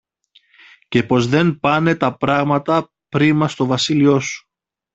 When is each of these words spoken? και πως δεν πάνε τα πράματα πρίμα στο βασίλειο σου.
και 0.87 1.03
πως 1.03 1.27
δεν 1.27 1.59
πάνε 1.59 1.95
τα 1.95 2.17
πράματα 2.17 2.91
πρίμα 3.09 3.47
στο 3.47 3.65
βασίλειο 3.65 4.19
σου. 4.19 4.47